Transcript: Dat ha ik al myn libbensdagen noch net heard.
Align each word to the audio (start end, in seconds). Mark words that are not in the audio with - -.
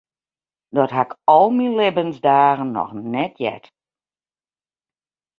Dat 0.75 0.89
ha 0.95 1.01
ik 1.07 1.13
al 1.37 1.49
myn 1.57 1.77
libbensdagen 1.79 2.69
noch 2.77 2.91
net 3.15 3.33
heard. 3.41 3.65